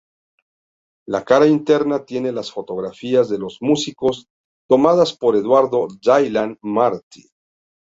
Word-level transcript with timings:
La 1.07 1.21
cara 1.23 1.45
interna 1.47 2.05
tiene 2.05 2.31
las 2.31 2.51
fotografías 2.51 3.29
de 3.29 3.37
los 3.37 3.59
músicos, 3.61 4.25
tomadas 4.67 5.15
por 5.15 5.35
Eduardo 5.35 5.87
"Dylan" 6.01 6.57
Martí. 6.63 7.27